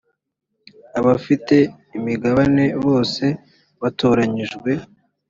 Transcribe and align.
abafite 0.99 1.55
imigabane 1.97 2.65
bose 2.85 3.25
batoranyijwe 3.81 4.71